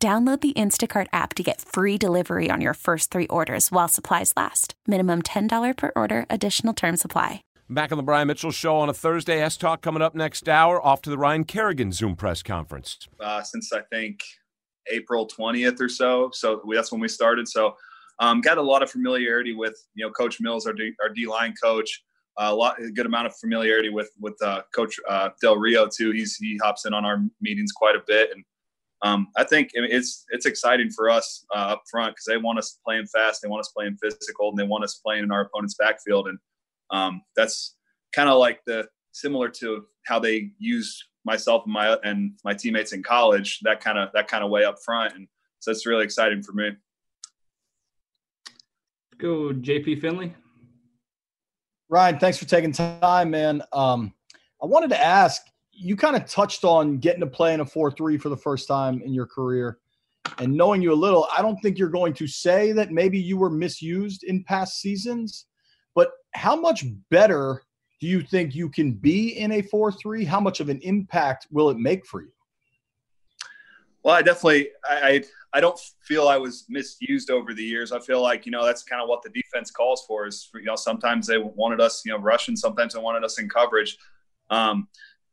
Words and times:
Download 0.00 0.40
the 0.40 0.52
Instacart 0.52 1.08
app 1.12 1.34
to 1.34 1.42
get 1.42 1.60
free 1.60 1.98
delivery 1.98 2.50
on 2.52 2.60
your 2.60 2.74
first 2.74 3.10
three 3.10 3.26
orders 3.26 3.72
while 3.72 3.88
supplies 3.88 4.32
last. 4.36 4.74
Minimum 4.86 5.22
$10 5.22 5.76
per 5.76 5.90
order, 5.96 6.24
additional 6.30 6.72
term 6.72 6.96
supply. 6.96 7.42
Back 7.68 7.90
on 7.90 7.98
the 7.98 8.04
Brian 8.04 8.28
Mitchell 8.28 8.52
Show 8.52 8.76
on 8.76 8.88
a 8.88 8.94
Thursday. 8.94 9.42
S 9.42 9.56
Talk 9.56 9.82
coming 9.82 10.00
up 10.00 10.14
next 10.14 10.48
hour. 10.48 10.80
Off 10.80 11.02
to 11.02 11.10
the 11.10 11.18
Ryan 11.18 11.42
Kerrigan 11.42 11.90
Zoom 11.90 12.14
press 12.14 12.44
conference. 12.44 13.08
Uh, 13.18 13.42
since 13.42 13.72
I 13.72 13.80
think 13.92 14.20
April 14.88 15.26
20th 15.26 15.80
or 15.80 15.88
so. 15.88 16.30
So 16.32 16.62
we, 16.64 16.76
that's 16.76 16.92
when 16.92 17.00
we 17.00 17.08
started. 17.08 17.48
So 17.48 17.74
um, 18.20 18.40
got 18.40 18.56
a 18.56 18.62
lot 18.62 18.84
of 18.84 18.90
familiarity 18.92 19.52
with, 19.52 19.76
you 19.94 20.06
know, 20.06 20.12
Coach 20.12 20.40
Mills, 20.40 20.64
our 20.64 20.74
D, 20.74 20.92
our 21.02 21.08
D 21.08 21.26
line 21.26 21.54
coach. 21.60 22.04
Uh, 22.40 22.50
a 22.52 22.54
lot, 22.54 22.80
a 22.80 22.88
good 22.92 23.06
amount 23.06 23.26
of 23.26 23.36
familiarity 23.36 23.88
with 23.88 24.12
with 24.20 24.40
uh, 24.44 24.62
Coach 24.72 24.94
uh, 25.08 25.30
Del 25.42 25.56
Rio 25.56 25.88
too. 25.88 26.12
He's 26.12 26.36
he 26.36 26.56
hops 26.62 26.86
in 26.86 26.94
on 26.94 27.04
our 27.04 27.20
meetings 27.40 27.72
quite 27.72 27.96
a 27.96 28.02
bit, 28.06 28.30
and 28.32 28.44
um, 29.02 29.28
I 29.36 29.44
think 29.44 29.70
it's 29.74 30.24
it's 30.30 30.46
exciting 30.46 30.90
for 30.90 31.08
us 31.08 31.44
uh, 31.54 31.74
up 31.74 31.82
front 31.90 32.14
because 32.14 32.24
they 32.24 32.36
want 32.36 32.58
us 32.58 32.78
playing 32.84 33.06
fast, 33.06 33.42
they 33.42 33.48
want 33.48 33.60
us 33.60 33.72
playing 33.76 33.96
physical, 34.02 34.50
and 34.50 34.58
they 34.58 34.64
want 34.64 34.84
us 34.84 35.00
playing 35.04 35.24
in 35.24 35.30
our 35.30 35.42
opponent's 35.42 35.74
backfield, 35.74 36.28
and 36.28 36.38
um, 36.90 37.22
that's 37.36 37.76
kind 38.14 38.28
of 38.28 38.38
like 38.38 38.60
the 38.66 38.88
similar 39.12 39.48
to 39.48 39.84
how 40.06 40.18
they 40.18 40.50
use 40.58 41.04
myself 41.24 41.62
and 41.64 41.72
my 41.72 41.96
and 42.02 42.32
my 42.44 42.54
teammates 42.54 42.92
in 42.92 43.02
college. 43.02 43.60
That 43.62 43.80
kind 43.80 43.98
of 43.98 44.08
that 44.14 44.26
kind 44.26 44.42
of 44.42 44.50
way 44.50 44.64
up 44.64 44.76
front, 44.84 45.14
and 45.14 45.28
so 45.60 45.70
it's 45.70 45.86
really 45.86 46.04
exciting 46.04 46.42
for 46.42 46.52
me. 46.52 46.70
Go, 49.18 49.52
JP 49.52 50.00
Finley. 50.00 50.34
Ryan, 51.88 52.18
thanks 52.18 52.36
for 52.36 52.44
taking 52.44 52.72
time, 52.72 53.30
man. 53.30 53.62
Um, 53.72 54.12
I 54.62 54.66
wanted 54.66 54.90
to 54.90 55.00
ask 55.00 55.42
you 55.80 55.96
kind 55.96 56.16
of 56.16 56.26
touched 56.26 56.64
on 56.64 56.98
getting 56.98 57.20
to 57.20 57.26
play 57.26 57.54
in 57.54 57.60
a 57.60 57.64
4-3 57.64 58.20
for 58.20 58.28
the 58.28 58.36
first 58.36 58.66
time 58.66 59.00
in 59.02 59.14
your 59.14 59.26
career 59.26 59.78
and 60.38 60.52
knowing 60.52 60.82
you 60.82 60.92
a 60.92 60.94
little 60.94 61.26
i 61.36 61.42
don't 61.42 61.56
think 61.58 61.78
you're 61.78 61.88
going 61.88 62.12
to 62.12 62.26
say 62.26 62.72
that 62.72 62.90
maybe 62.90 63.18
you 63.18 63.36
were 63.36 63.50
misused 63.50 64.24
in 64.24 64.42
past 64.44 64.80
seasons 64.80 65.46
but 65.94 66.10
how 66.34 66.56
much 66.56 66.84
better 67.10 67.62
do 68.00 68.06
you 68.06 68.22
think 68.22 68.54
you 68.54 68.68
can 68.68 68.92
be 68.92 69.30
in 69.38 69.52
a 69.52 69.62
4-3 69.62 70.26
how 70.26 70.40
much 70.40 70.60
of 70.60 70.68
an 70.68 70.80
impact 70.82 71.46
will 71.50 71.70
it 71.70 71.78
make 71.78 72.04
for 72.06 72.22
you? 72.22 72.32
Well 74.02 74.14
i 74.14 74.22
definitely 74.22 74.70
i 74.84 75.22
i 75.52 75.60
don't 75.60 75.78
feel 76.02 76.28
i 76.28 76.36
was 76.36 76.64
misused 76.68 77.30
over 77.30 77.52
the 77.52 77.64
years. 77.64 77.90
I 77.92 77.98
feel 77.98 78.22
like 78.22 78.46
you 78.46 78.52
know 78.52 78.64
that's 78.64 78.84
kind 78.84 79.02
of 79.02 79.08
what 79.08 79.22
the 79.22 79.30
defense 79.30 79.70
calls 79.70 80.04
for 80.06 80.26
is 80.26 80.48
you 80.54 80.62
know 80.62 80.76
sometimes 80.76 81.26
they 81.26 81.38
wanted 81.38 81.80
us 81.80 82.02
you 82.06 82.12
know 82.12 82.18
rushing 82.18 82.56
sometimes 82.56 82.94
they 82.94 83.00
wanted 83.00 83.24
us 83.24 83.38
in 83.40 83.48
coverage. 83.48 83.98
Um, 84.50 84.88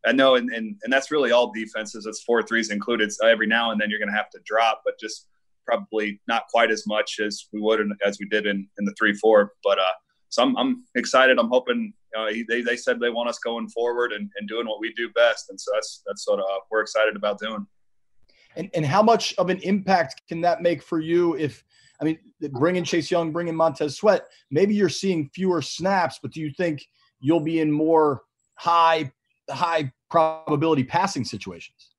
I 0.06 0.12
know, 0.12 0.36
and, 0.36 0.50
and, 0.52 0.76
and 0.84 0.94
that's 0.94 1.12
really 1.12 1.32
all 1.32 1.52
defenses. 1.52 2.06
It's 2.06 2.24
four 2.24 2.44
threes 2.44 2.70
included. 2.70 3.12
So 3.12 3.28
every 3.28 3.48
now 3.48 3.72
and 3.72 3.82
then 3.82 3.90
you're 3.90 4.00
going 4.00 4.12
to 4.12 4.16
have 4.16 4.30
to 4.32 4.40
drop, 4.46 4.82
but 4.86 5.00
just 5.00 5.28
probably 5.66 6.22
not 6.28 6.44
quite 6.50 6.72
as 6.72 6.86
much 6.86 7.20
as 7.20 7.48
we 7.52 7.60
would 7.60 7.80
in, 7.80 7.92
as 8.06 8.20
we 8.20 8.28
did 8.30 8.46
in, 8.46 8.68
in 8.78 8.86
the 8.86 8.94
three 8.98 9.14
four. 9.14 9.54
But 9.64 9.80
uh, 9.80 9.96
so 10.30 10.44
I'm, 10.44 10.56
I'm 10.58 10.84
excited. 10.96 11.40
I'm 11.40 11.50
hoping 11.50 11.94
uh, 12.18 12.28
they 12.48 12.62
they 12.62 12.78
said 12.78 13.00
they 13.00 13.10
want 13.10 13.30
us 13.30 13.40
going 13.40 13.68
forward 13.70 14.14
and, 14.14 14.30
and 14.38 14.48
doing 14.48 14.68
what 14.68 14.80
we 14.80 14.94
do 14.94 15.10
best, 15.10 15.50
and 15.50 15.60
so 15.60 15.72
that's 15.74 16.02
that's 16.06 16.28
what 16.28 16.40
uh, 16.40 16.60
we're 16.72 16.82
excited 16.82 17.16
about 17.16 17.40
doing. 17.40 17.66
And 18.56 18.70
and 18.74 18.86
how 18.86 19.02
much 19.02 19.34
of 19.38 19.50
an 19.50 19.60
impact 19.60 20.22
can 20.28 20.42
that 20.42 20.62
make 20.62 20.84
for 20.84 21.00
you 21.00 21.36
if? 21.36 21.64
I 22.02 22.04
mean, 22.04 22.20
bringing 22.52 22.84
Chase 22.84 23.10
Young, 23.10 23.32
bringing 23.32 23.56
Montez 23.56 23.96
Sweat, 23.96 24.26
maybe 24.52 24.76
you're 24.76 24.90
seeing 24.90 25.30
fewer 25.34 25.62
snaps, 25.62 26.20
but 26.22 26.32
do 26.32 26.42
you 26.42 26.52
think 26.52 26.86
you'll 27.22 27.40
be 27.40 27.62
in 27.62 27.72
more 27.72 28.24
high 28.56 29.14
high 29.50 29.92
probability 30.10 30.84
passing 30.84 31.26
situations? 31.26 31.92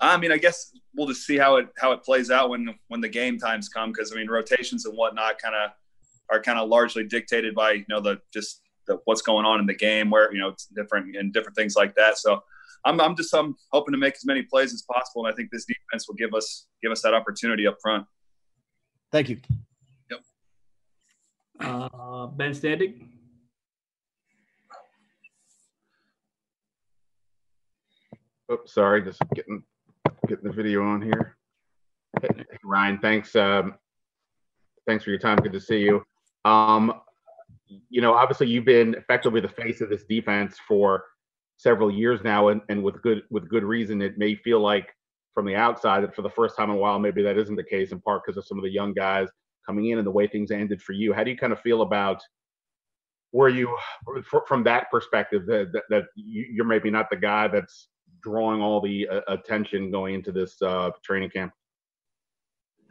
I 0.00 0.16
mean, 0.16 0.32
I 0.32 0.38
guess 0.38 0.72
we'll 0.94 1.06
just 1.06 1.24
see 1.24 1.38
how 1.38 1.56
it 1.56 1.68
how 1.78 1.92
it 1.92 2.02
plays 2.02 2.30
out 2.30 2.50
when 2.50 2.74
when 2.88 3.00
the 3.00 3.08
game 3.08 3.38
times 3.38 3.68
come. 3.68 3.92
Because 3.92 4.12
I 4.12 4.16
mean, 4.16 4.28
rotations 4.28 4.84
and 4.84 4.96
whatnot 4.96 5.38
kind 5.38 5.54
of 5.54 5.70
are 6.30 6.42
kind 6.42 6.58
of 6.58 6.68
largely 6.68 7.04
dictated 7.04 7.54
by 7.54 7.72
you 7.72 7.84
know 7.88 8.00
the 8.00 8.20
just 8.32 8.62
the, 8.88 8.98
what's 9.04 9.22
going 9.22 9.46
on 9.46 9.60
in 9.60 9.66
the 9.66 9.74
game, 9.74 10.10
where 10.10 10.32
you 10.32 10.40
know 10.40 10.48
it's 10.48 10.66
different 10.66 11.16
and 11.16 11.32
different 11.32 11.56
things 11.56 11.76
like 11.76 11.94
that. 11.94 12.18
So 12.18 12.42
I'm 12.84 13.00
I'm 13.00 13.16
just 13.16 13.32
I'm 13.32 13.54
hoping 13.70 13.92
to 13.92 13.98
make 13.98 14.14
as 14.14 14.24
many 14.24 14.42
plays 14.42 14.72
as 14.72 14.82
possible, 14.82 15.24
and 15.24 15.32
I 15.32 15.36
think 15.36 15.50
this 15.52 15.66
defense 15.66 16.08
will 16.08 16.16
give 16.16 16.34
us 16.34 16.66
give 16.82 16.90
us 16.90 17.00
that 17.02 17.14
opportunity 17.14 17.66
up 17.66 17.76
front. 17.80 18.04
Thank 19.12 19.28
you. 19.28 19.38
Yep. 20.10 20.20
Uh, 21.60 22.26
ben 22.26 22.50
Standig. 22.52 23.06
Oh, 28.52 28.60
sorry, 28.66 29.02
just 29.02 29.22
getting 29.34 29.62
getting 30.28 30.44
the 30.44 30.52
video 30.52 30.84
on 30.84 31.00
here. 31.00 31.38
Hey, 32.20 32.28
Ryan, 32.62 32.98
thanks. 32.98 33.34
Um, 33.34 33.76
thanks 34.86 35.04
for 35.04 35.08
your 35.08 35.18
time. 35.18 35.38
Good 35.38 35.54
to 35.54 35.60
see 35.60 35.78
you. 35.78 36.04
Um, 36.44 37.00
you 37.88 38.02
know, 38.02 38.12
obviously 38.12 38.48
you've 38.48 38.66
been 38.66 38.94
effectively 38.94 39.40
the 39.40 39.48
face 39.48 39.80
of 39.80 39.88
this 39.88 40.04
defense 40.04 40.58
for 40.68 41.02
several 41.56 41.90
years 41.90 42.20
now, 42.24 42.48
and, 42.48 42.60
and 42.68 42.82
with 42.82 43.00
good 43.00 43.22
with 43.30 43.48
good 43.48 43.64
reason. 43.64 44.02
It 44.02 44.18
may 44.18 44.34
feel 44.34 44.60
like 44.60 44.94
from 45.32 45.46
the 45.46 45.56
outside 45.56 46.02
that 46.02 46.14
for 46.14 46.20
the 46.20 46.28
first 46.28 46.54
time 46.54 46.68
in 46.68 46.76
a 46.76 46.78
while, 46.78 46.98
maybe 46.98 47.22
that 47.22 47.38
isn't 47.38 47.56
the 47.56 47.64
case, 47.64 47.90
in 47.90 48.02
part 48.02 48.20
because 48.22 48.36
of 48.36 48.44
some 48.44 48.58
of 48.58 48.64
the 48.64 48.70
young 48.70 48.92
guys 48.92 49.28
coming 49.64 49.88
in 49.88 49.96
and 49.96 50.06
the 50.06 50.10
way 50.10 50.26
things 50.26 50.50
ended 50.50 50.82
for 50.82 50.92
you. 50.92 51.14
How 51.14 51.24
do 51.24 51.30
you 51.30 51.38
kind 51.38 51.54
of 51.54 51.60
feel 51.60 51.80
about 51.80 52.20
where 53.30 53.48
you, 53.48 53.74
from 54.46 54.62
that 54.64 54.90
perspective, 54.90 55.46
that, 55.46 55.72
that, 55.72 55.84
that 55.88 56.04
you're 56.16 56.66
maybe 56.66 56.90
not 56.90 57.08
the 57.08 57.16
guy 57.16 57.48
that's 57.48 57.88
drawing 58.22 58.60
all 58.60 58.80
the 58.80 59.08
uh, 59.08 59.20
attention 59.28 59.90
going 59.90 60.14
into 60.14 60.32
this 60.32 60.60
uh, 60.62 60.90
training 61.02 61.30
camp? 61.30 61.52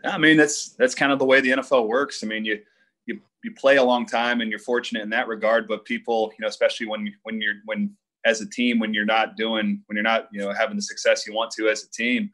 Yeah, 0.03 0.11
I 0.11 0.17
mean, 0.17 0.37
that's 0.37 0.69
that's 0.73 0.95
kind 0.95 1.11
of 1.11 1.19
the 1.19 1.25
way 1.25 1.41
the 1.41 1.51
NFL 1.51 1.87
works. 1.87 2.23
I 2.23 2.27
mean, 2.27 2.45
you 2.45 2.59
you 3.05 3.19
you 3.43 3.53
play 3.53 3.77
a 3.77 3.83
long 3.83 4.05
time 4.05 4.41
and 4.41 4.49
you're 4.49 4.59
fortunate 4.59 5.03
in 5.03 5.09
that 5.11 5.27
regard. 5.27 5.67
But 5.67 5.85
people, 5.85 6.31
you 6.37 6.41
know, 6.41 6.47
especially 6.47 6.87
when 6.87 7.13
when 7.23 7.41
you're 7.41 7.55
when 7.65 7.95
as 8.25 8.41
a 8.41 8.49
team 8.49 8.79
when 8.79 8.93
you're 8.93 9.05
not 9.05 9.35
doing 9.35 9.81
when 9.87 9.95
you're 9.95 10.03
not 10.03 10.27
you 10.31 10.39
know 10.39 10.53
having 10.53 10.75
the 10.75 10.81
success 10.81 11.25
you 11.27 11.33
want 11.33 11.51
to 11.51 11.69
as 11.69 11.83
a 11.83 11.89
team, 11.91 12.31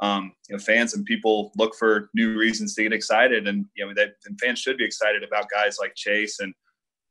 um, 0.00 0.32
you 0.48 0.56
know, 0.56 0.62
fans 0.62 0.94
and 0.94 1.04
people 1.04 1.52
look 1.56 1.74
for 1.76 2.10
new 2.14 2.36
reasons 2.36 2.74
to 2.74 2.82
get 2.82 2.92
excited, 2.92 3.46
and 3.46 3.66
you 3.76 3.86
know 3.86 3.94
that 3.94 4.14
and 4.26 4.40
fans 4.40 4.58
should 4.58 4.76
be 4.76 4.84
excited 4.84 5.22
about 5.22 5.50
guys 5.50 5.78
like 5.80 5.94
Chase 5.94 6.40
and 6.40 6.52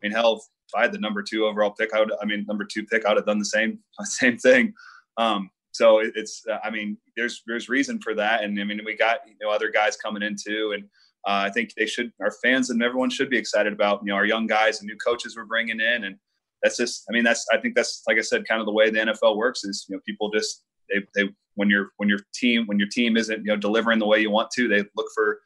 I 0.04 0.08
mean, 0.08 0.16
hell, 0.16 0.34
if 0.34 0.76
I 0.76 0.82
had 0.82 0.92
the 0.92 1.00
number 1.00 1.24
two 1.24 1.46
overall 1.46 1.72
pick, 1.72 1.94
I 1.94 2.00
would. 2.00 2.12
I 2.22 2.26
mean, 2.26 2.46
number 2.48 2.66
two 2.66 2.86
pick, 2.86 3.06
I 3.06 3.10
would 3.10 3.18
have 3.18 3.26
done 3.26 3.40
the 3.40 3.46
same 3.46 3.80
same 4.04 4.38
thing. 4.38 4.74
Um, 5.18 5.50
so 5.72 6.00
it's, 6.00 6.44
I 6.64 6.70
mean, 6.70 6.98
there's 7.18 7.42
there's 7.48 7.68
reason 7.68 8.00
for 8.00 8.14
that, 8.16 8.44
and 8.44 8.60
I 8.60 8.64
mean, 8.64 8.80
we 8.86 8.96
got 8.96 9.20
you 9.28 9.34
know 9.42 9.52
other 9.52 9.72
guys 9.72 9.98
coming 9.98 10.22
in 10.22 10.36
too, 10.36 10.74
and 10.76 10.84
uh, 11.28 11.48
I 11.48 11.50
think 11.50 11.74
they 11.76 11.86
should, 11.86 12.12
our 12.22 12.32
fans 12.44 12.70
and 12.70 12.84
everyone 12.84 13.10
should 13.10 13.30
be 13.30 13.38
excited 13.38 13.74
about 13.74 14.02
you 14.04 14.12
know 14.12 14.16
our 14.16 14.26
young 14.26 14.46
guys 14.46 14.80
and 14.80 14.88
new 14.88 14.98
coaches 14.98 15.36
we're 15.36 15.46
bringing 15.46 15.80
in, 15.80 16.04
and 16.04 16.16
that's 16.62 16.78
just, 16.78 17.06
I 17.10 17.14
mean, 17.14 17.24
that's 17.24 17.46
I 17.52 17.58
think 17.58 17.76
that's 17.76 18.04
like 18.08 18.18
I 18.18 18.22
said, 18.22 18.48
kind 18.48 18.62
of 18.62 18.68
the 18.68 18.72
way 18.72 18.90
the 18.90 19.00
NFL 19.00 19.36
works 19.36 19.64
is 19.64 19.86
you 19.90 19.96
know 19.96 20.02
people 20.06 20.30
just 20.30 20.64
they 20.92 21.02
they 21.16 21.30
when 21.56 21.70
your 21.70 21.90
when 21.98 22.08
your 22.08 22.20
team 22.34 22.66
when 22.68 22.78
your 22.78 22.88
team 22.90 23.18
isn't 23.18 23.40
you 23.40 23.52
know 23.52 23.56
delivering 23.56 24.00
the 24.00 24.08
way 24.08 24.20
you 24.20 24.30
want 24.30 24.52
to, 24.52 24.68
they 24.68 24.84
look 24.96 25.08
for 25.16 25.40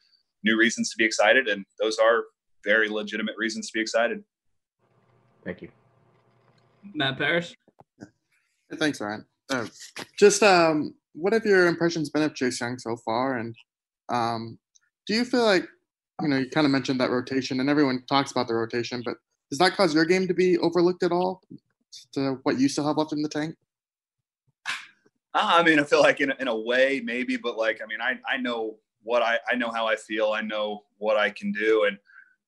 new 0.44 0.58
reasons 0.58 0.90
to 0.90 0.96
be 0.98 1.04
excited, 1.04 1.48
and 1.48 1.64
those 1.80 1.98
are 1.98 2.24
very 2.64 2.88
legitimate 2.88 3.34
reasons 3.38 3.68
to 3.68 3.72
be 3.72 3.80
excited. 3.80 4.22
Thank 5.44 5.62
you, 5.62 5.70
Matt 6.94 7.16
Parrish. 7.16 7.54
Thanks, 8.78 9.00
Ryan. 9.00 9.24
Uh, 9.50 9.66
just 10.18 10.42
um, 10.42 10.94
what 11.14 11.32
have 11.32 11.44
your 11.44 11.66
impressions 11.66 12.10
been 12.10 12.22
of 12.22 12.34
Chase 12.34 12.60
Young 12.60 12.78
so 12.78 12.96
far? 12.96 13.38
And 13.38 13.56
um, 14.08 14.58
do 15.06 15.14
you 15.14 15.24
feel 15.24 15.44
like, 15.44 15.66
you 16.20 16.28
know, 16.28 16.36
you 16.38 16.50
kind 16.50 16.66
of 16.66 16.70
mentioned 16.70 17.00
that 17.00 17.10
rotation 17.10 17.60
and 17.60 17.70
everyone 17.70 18.04
talks 18.08 18.30
about 18.30 18.48
the 18.48 18.54
rotation, 18.54 19.02
but 19.04 19.16
does 19.50 19.58
that 19.58 19.74
cause 19.74 19.94
your 19.94 20.04
game 20.04 20.26
to 20.28 20.34
be 20.34 20.58
overlooked 20.58 21.02
at 21.02 21.12
all 21.12 21.40
to 22.12 22.38
what 22.42 22.58
you 22.58 22.68
still 22.68 22.86
have 22.86 22.98
left 22.98 23.12
in 23.12 23.22
the 23.22 23.28
tank? 23.28 23.56
I 25.34 25.62
mean, 25.62 25.78
I 25.78 25.84
feel 25.84 26.00
like 26.00 26.20
in 26.20 26.30
a, 26.30 26.36
in 26.40 26.48
a 26.48 26.56
way, 26.56 27.00
maybe, 27.04 27.36
but 27.36 27.56
like, 27.56 27.80
I 27.82 27.86
mean, 27.86 28.00
I, 28.00 28.18
I 28.28 28.36
know 28.38 28.76
what 29.02 29.22
I, 29.22 29.38
I 29.50 29.54
know 29.54 29.70
how 29.70 29.86
I 29.86 29.96
feel. 29.96 30.32
I 30.32 30.40
know 30.40 30.84
what 30.98 31.16
I 31.16 31.30
can 31.30 31.52
do. 31.52 31.84
And 31.84 31.96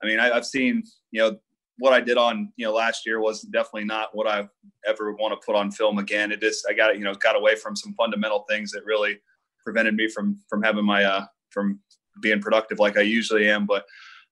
I 0.02 0.06
mean, 0.06 0.18
I, 0.18 0.30
I've 0.30 0.46
seen, 0.46 0.82
you 1.10 1.20
know, 1.20 1.38
what 1.80 1.94
I 1.94 2.00
did 2.00 2.18
on 2.18 2.52
you 2.56 2.66
know 2.66 2.72
last 2.72 3.06
year 3.06 3.20
was 3.20 3.40
definitely 3.40 3.84
not 3.84 4.14
what 4.14 4.28
I 4.28 4.46
ever 4.86 5.12
want 5.14 5.32
to 5.32 5.44
put 5.44 5.56
on 5.56 5.72
film 5.72 5.98
again. 5.98 6.30
It 6.30 6.40
just 6.40 6.66
I 6.68 6.74
got 6.74 6.96
you 6.96 7.04
know 7.04 7.14
got 7.14 7.36
away 7.36 7.56
from 7.56 7.74
some 7.74 7.94
fundamental 7.94 8.44
things 8.48 8.70
that 8.72 8.84
really 8.84 9.18
prevented 9.64 9.94
me 9.94 10.06
from 10.08 10.38
from 10.48 10.62
having 10.62 10.84
my 10.84 11.04
uh, 11.04 11.24
from 11.48 11.80
being 12.20 12.40
productive 12.40 12.78
like 12.78 12.98
I 12.98 13.02
usually 13.02 13.48
am. 13.48 13.66
But 13.66 13.86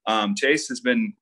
um, 0.05 0.35
Chase 0.35 0.67
has 0.69 0.79
been 0.79 1.13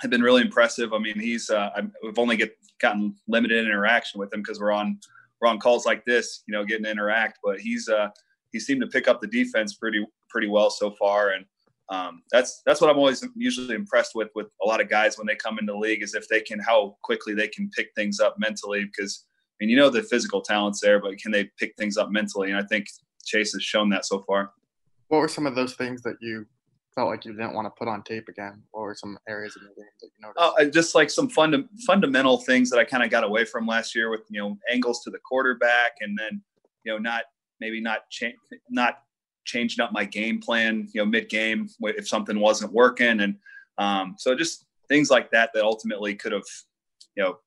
have 0.00 0.10
been 0.10 0.22
really 0.22 0.42
impressive. 0.42 0.92
I 0.92 0.98
mean, 0.98 1.18
he's 1.18 1.48
uh, 1.50 1.70
we've 2.02 2.18
only 2.18 2.36
get 2.36 2.56
gotten 2.80 3.14
limited 3.28 3.64
interaction 3.64 4.18
with 4.18 4.32
him 4.34 4.40
because 4.40 4.60
we're 4.60 4.72
on 4.72 4.98
we're 5.40 5.48
on 5.48 5.60
calls 5.60 5.86
like 5.86 6.04
this, 6.04 6.42
you 6.48 6.52
know, 6.52 6.64
getting 6.64 6.84
to 6.84 6.90
interact. 6.90 7.38
But 7.44 7.60
he's 7.60 7.88
uh, 7.88 8.08
he 8.52 8.58
seemed 8.58 8.80
to 8.80 8.88
pick 8.88 9.06
up 9.06 9.20
the 9.20 9.28
defense 9.28 9.74
pretty 9.74 10.04
pretty 10.28 10.48
well 10.48 10.70
so 10.70 10.90
far, 10.90 11.30
and 11.30 11.44
um, 11.90 12.22
that's 12.32 12.62
that's 12.64 12.80
what 12.80 12.88
I'm 12.90 12.96
always 12.96 13.26
usually 13.36 13.74
impressed 13.74 14.14
with 14.14 14.28
with 14.34 14.46
a 14.62 14.66
lot 14.66 14.80
of 14.80 14.88
guys 14.88 15.18
when 15.18 15.26
they 15.26 15.36
come 15.36 15.58
into 15.58 15.72
the 15.72 15.78
league 15.78 16.02
is 16.02 16.14
if 16.14 16.28
they 16.28 16.40
can 16.40 16.58
how 16.58 16.96
quickly 17.02 17.34
they 17.34 17.48
can 17.48 17.68
pick 17.70 17.88
things 17.94 18.20
up 18.20 18.36
mentally 18.38 18.84
because 18.84 19.26
I 19.50 19.64
mean 19.64 19.70
you 19.70 19.76
know 19.76 19.90
the 19.90 20.02
physical 20.02 20.40
talents 20.40 20.80
there, 20.80 21.00
but 21.00 21.18
can 21.18 21.30
they 21.30 21.50
pick 21.58 21.74
things 21.76 21.96
up 21.96 22.10
mentally? 22.10 22.50
And 22.50 22.58
I 22.58 22.62
think 22.66 22.86
Chase 23.24 23.52
has 23.52 23.62
shown 23.62 23.90
that 23.90 24.06
so 24.06 24.20
far. 24.26 24.52
What 25.08 25.18
were 25.18 25.28
some 25.28 25.46
of 25.46 25.54
those 25.54 25.74
things 25.74 26.02
that 26.02 26.16
you 26.20 26.46
felt 26.94 27.10
like 27.10 27.24
you 27.24 27.32
didn't 27.32 27.54
want 27.54 27.66
to 27.66 27.70
put 27.78 27.88
on 27.88 28.02
tape 28.02 28.28
again? 28.28 28.62
What 28.70 28.82
were 28.82 28.94
some 28.94 29.18
areas 29.28 29.56
of 29.56 29.62
the 29.62 29.68
game 29.68 29.90
that 30.00 30.06
you 30.06 30.22
noticed? 30.22 30.38
Oh, 30.38 30.70
just 30.70 30.94
like 30.94 31.10
some 31.10 31.28
funda- 31.28 31.68
fundamental 31.86 32.38
things 32.38 32.70
that 32.70 32.78
I 32.78 32.84
kind 32.84 33.02
of 33.02 33.10
got 33.10 33.24
away 33.24 33.44
from 33.44 33.66
last 33.66 33.94
year 33.94 34.10
with 34.10 34.22
you 34.30 34.40
know 34.40 34.56
angles 34.70 35.02
to 35.04 35.10
the 35.10 35.18
quarterback, 35.18 35.92
and 36.00 36.16
then 36.18 36.42
you 36.84 36.92
know 36.92 36.98
not 36.98 37.24
maybe 37.60 37.80
not 37.80 38.08
change 38.10 38.36
not 38.70 39.00
changing 39.44 39.82
up 39.82 39.92
my 39.92 40.04
game 40.04 40.40
plan, 40.40 40.88
you 40.92 41.00
know, 41.00 41.06
mid 41.06 41.28
game 41.28 41.68
if 41.82 42.08
something 42.08 42.38
wasn't 42.38 42.72
working, 42.72 43.20
and 43.20 43.36
um, 43.78 44.14
so 44.18 44.34
just 44.34 44.66
things 44.88 45.10
like 45.10 45.30
that 45.30 45.50
that 45.54 45.64
ultimately 45.64 46.14
could 46.14 46.32
have 46.32 46.44
you 47.16 47.22
know 47.22 47.38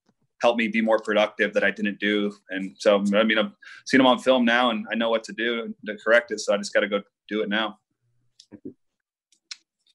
helped 0.41 0.59
me 0.59 0.67
be 0.67 0.81
more 0.81 0.99
productive 0.99 1.53
that 1.53 1.63
I 1.63 1.71
didn't 1.71 1.99
do. 1.99 2.33
And 2.49 2.75
so 2.77 3.03
I 3.15 3.23
mean 3.23 3.37
I've 3.37 3.51
seen 3.85 3.97
them 3.99 4.07
on 4.07 4.19
film 4.19 4.45
now, 4.45 4.69
and 4.69 4.85
I 4.91 4.95
know 4.95 5.09
what 5.09 5.23
to 5.25 5.33
do 5.33 5.73
to 5.85 5.97
correct 5.97 6.31
it. 6.31 6.39
So 6.39 6.53
I 6.53 6.57
just 6.57 6.73
got 6.73 6.81
to 6.81 6.87
go 6.87 7.01
do 7.27 7.41
it 7.41 7.49
now. 7.49 7.79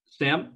Sam. 0.06 0.52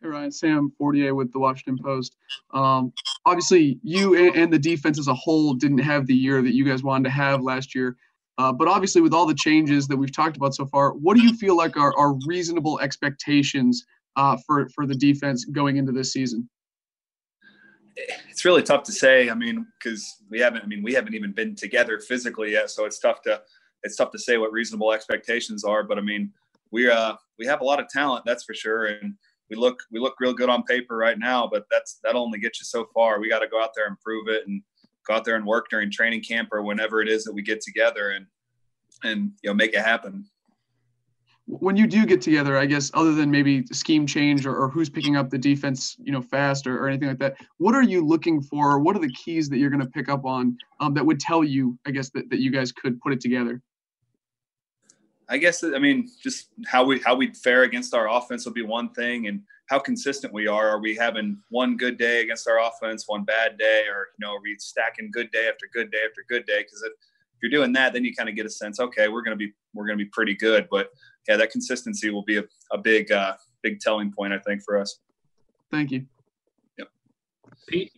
Hey 0.00 0.08
Ryan, 0.08 0.30
Sam 0.30 0.72
Fortier 0.78 1.14
with 1.14 1.32
the 1.32 1.40
Washington 1.40 1.76
Post. 1.82 2.14
Um, 2.54 2.92
obviously, 3.26 3.80
you 3.82 4.14
and, 4.14 4.36
and, 4.36 4.52
the 4.52 4.58
defense 4.58 4.96
as 4.96 5.08
a 5.08 5.14
whole 5.14 5.54
didn't 5.54 5.78
have 5.78 6.06
the 6.06 6.14
year 6.14 6.40
that 6.40 6.54
you 6.54 6.64
guys 6.64 6.84
wanted 6.84 7.04
to 7.04 7.10
have 7.10 7.42
last 7.42 7.74
year. 7.74 7.96
Uh, 8.38 8.52
but 8.52 8.68
obviously, 8.68 9.00
with 9.00 9.12
all 9.12 9.26
the 9.26 9.34
changes 9.34 9.88
that 9.88 9.96
we've 9.96 10.14
talked 10.14 10.36
about 10.36 10.54
so 10.54 10.64
far, 10.66 10.92
what 10.92 11.16
do 11.16 11.22
you 11.22 11.34
feel 11.34 11.56
like 11.56 11.76
are, 11.76 11.92
are 11.98 12.14
reasonable 12.26 12.78
expectations 12.80 13.84
uh, 14.16 14.36
for 14.46 14.68
for 14.68 14.86
the 14.86 14.94
defense 14.94 15.44
going 15.44 15.76
into 15.76 15.90
this 15.90 16.12
season? 16.12 16.48
It's 18.30 18.44
really 18.44 18.62
tough 18.62 18.84
to 18.84 18.92
say. 18.92 19.28
I 19.28 19.34
mean, 19.34 19.66
because 19.78 20.22
we 20.30 20.38
haven't. 20.38 20.62
I 20.62 20.66
mean, 20.66 20.84
we 20.84 20.94
haven't 20.94 21.14
even 21.14 21.32
been 21.32 21.56
together 21.56 21.98
physically 21.98 22.52
yet, 22.52 22.70
so 22.70 22.84
it's 22.84 23.00
tough 23.00 23.22
to 23.22 23.42
it's 23.82 23.96
tough 23.96 24.12
to 24.12 24.18
say 24.18 24.38
what 24.38 24.52
reasonable 24.52 24.92
expectations 24.92 25.64
are. 25.64 25.82
But 25.82 25.98
I 25.98 26.02
mean, 26.02 26.32
we 26.70 26.88
uh 26.88 27.14
we 27.40 27.46
have 27.46 27.60
a 27.60 27.64
lot 27.64 27.80
of 27.80 27.88
talent, 27.88 28.24
that's 28.24 28.44
for 28.44 28.54
sure, 28.54 28.86
and 28.86 29.14
we 29.50 29.56
look 29.56 29.80
we 29.90 29.98
look 29.98 30.14
real 30.20 30.32
good 30.32 30.48
on 30.48 30.62
paper 30.62 30.96
right 30.96 31.18
now. 31.18 31.48
But 31.50 31.64
that's 31.72 31.98
that'll 32.04 32.22
only 32.22 32.38
get 32.38 32.60
you 32.60 32.64
so 32.64 32.86
far. 32.94 33.18
We 33.18 33.28
got 33.28 33.40
to 33.40 33.48
go 33.48 33.60
out 33.60 33.70
there 33.74 33.88
and 33.88 33.98
prove 33.98 34.28
it, 34.28 34.46
and 34.46 34.62
go 35.08 35.14
out 35.14 35.24
there 35.24 35.36
and 35.36 35.46
work 35.46 35.66
during 35.70 35.90
training 35.90 36.22
camp 36.22 36.50
or 36.52 36.62
whenever 36.62 37.00
it 37.00 37.08
is 37.08 37.24
that 37.24 37.32
we 37.32 37.42
get 37.42 37.60
together, 37.60 38.10
and 38.10 38.26
and 39.02 39.32
you 39.42 39.50
know 39.50 39.54
make 39.54 39.74
it 39.74 39.80
happen 39.80 40.24
when 41.48 41.78
you 41.78 41.86
do 41.86 42.04
get 42.04 42.20
together, 42.20 42.58
I 42.58 42.66
guess, 42.66 42.90
other 42.92 43.14
than 43.14 43.30
maybe 43.30 43.64
scheme 43.72 44.06
change 44.06 44.44
or, 44.44 44.54
or 44.54 44.68
who's 44.68 44.90
picking 44.90 45.16
up 45.16 45.30
the 45.30 45.38
defense, 45.38 45.96
you 45.98 46.12
know, 46.12 46.20
fast 46.20 46.66
or, 46.66 46.78
or, 46.78 46.88
anything 46.88 47.08
like 47.08 47.18
that, 47.20 47.36
what 47.56 47.74
are 47.74 47.82
you 47.82 48.06
looking 48.06 48.42
for? 48.42 48.78
What 48.78 48.94
are 48.94 48.98
the 48.98 49.12
keys 49.12 49.48
that 49.48 49.56
you're 49.56 49.70
going 49.70 49.80
to 49.80 49.88
pick 49.88 50.10
up 50.10 50.26
on 50.26 50.58
um, 50.80 50.92
that 50.92 51.06
would 51.06 51.18
tell 51.18 51.42
you, 51.42 51.78
I 51.86 51.90
guess, 51.90 52.10
that, 52.10 52.28
that 52.28 52.40
you 52.40 52.50
guys 52.50 52.70
could 52.70 53.00
put 53.00 53.14
it 53.14 53.20
together? 53.20 53.62
I 55.30 55.38
guess 55.38 55.62
I 55.62 55.78
mean 55.78 56.08
just 56.22 56.48
how 56.66 56.84
we 56.84 57.00
how 57.00 57.14
we 57.14 57.34
fare 57.34 57.64
against 57.64 57.92
our 57.92 58.08
offense 58.08 58.46
will 58.46 58.54
be 58.54 58.62
one 58.62 58.88
thing, 58.88 59.26
and 59.26 59.42
how 59.68 59.78
consistent 59.78 60.32
we 60.32 60.46
are. 60.46 60.68
Are 60.68 60.80
we 60.80 60.96
having 60.96 61.38
one 61.50 61.76
good 61.76 61.98
day 61.98 62.22
against 62.22 62.48
our 62.48 62.58
offense, 62.60 63.04
one 63.06 63.24
bad 63.24 63.58
day, 63.58 63.84
or 63.88 64.08
you 64.18 64.26
know, 64.26 64.34
are 64.34 64.40
we 64.42 64.56
stacking 64.58 65.10
good 65.12 65.30
day 65.30 65.46
after 65.48 65.66
good 65.72 65.90
day 65.90 65.98
after 66.08 66.24
good 66.28 66.46
day? 66.46 66.60
Because 66.62 66.82
if, 66.82 66.92
if 66.92 67.42
you're 67.42 67.50
doing 67.50 67.72
that, 67.74 67.92
then 67.92 68.04
you 68.04 68.14
kind 68.14 68.28
of 68.28 68.34
get 68.34 68.46
a 68.46 68.50
sense, 68.50 68.80
okay, 68.80 69.08
we're 69.08 69.22
gonna 69.22 69.36
be 69.36 69.52
we're 69.74 69.86
gonna 69.86 69.98
be 69.98 70.06
pretty 70.06 70.34
good. 70.34 70.66
But 70.70 70.88
yeah, 71.28 71.36
that 71.36 71.50
consistency 71.50 72.10
will 72.10 72.24
be 72.24 72.38
a, 72.38 72.44
a 72.72 72.78
big 72.78 73.12
uh, 73.12 73.34
big 73.62 73.80
telling 73.80 74.10
point, 74.10 74.32
I 74.32 74.38
think, 74.38 74.62
for 74.64 74.78
us. 74.78 75.00
Thank 75.70 75.90
you. 75.90 76.06
Yep. 76.78 76.88
Pete. 77.68 77.92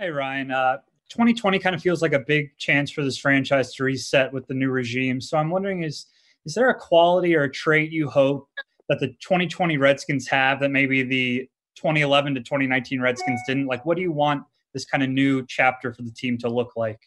Hey 0.00 0.10
Ryan, 0.10 0.50
uh, 0.50 0.78
2020 1.10 1.60
kind 1.60 1.76
of 1.76 1.80
feels 1.80 2.02
like 2.02 2.12
a 2.12 2.18
big 2.18 2.58
chance 2.58 2.90
for 2.90 3.04
this 3.04 3.16
franchise 3.16 3.72
to 3.74 3.84
reset 3.84 4.32
with 4.32 4.48
the 4.48 4.54
new 4.54 4.70
regime. 4.70 5.20
So 5.20 5.38
I'm 5.38 5.50
wondering 5.50 5.84
is 5.84 6.06
is 6.44 6.54
there 6.54 6.70
a 6.70 6.74
quality 6.74 7.36
or 7.36 7.44
a 7.44 7.50
trait 7.50 7.92
you 7.92 8.10
hope 8.10 8.48
that 8.88 9.00
the 9.00 9.08
2020 9.08 9.76
Redskins 9.78 10.28
have 10.28 10.60
that 10.60 10.70
maybe 10.70 11.02
the 11.02 11.48
2011 11.76 12.34
to 12.34 12.40
2019 12.40 13.00
Redskins 13.00 13.40
didn't? 13.46 13.66
Like 13.66 13.84
what 13.84 13.96
do 13.96 14.02
you 14.02 14.12
want 14.12 14.44
this 14.72 14.84
kind 14.84 15.02
of 15.02 15.10
new 15.10 15.44
chapter 15.46 15.92
for 15.92 16.02
the 16.02 16.10
team 16.10 16.38
to 16.38 16.48
look 16.48 16.72
like? 16.76 17.00